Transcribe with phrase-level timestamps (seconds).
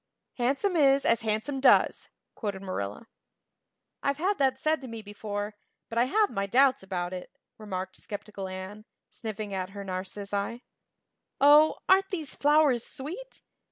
[0.39, 3.05] "Handsome is as handsome does," quoted Marilla.
[4.01, 5.53] "I've had that said to me before,
[5.89, 10.63] but I have my doubts about it," remarked skeptical Anne, sniffing at her narcissi.
[11.39, 13.43] "Oh, aren't these flowers sweet!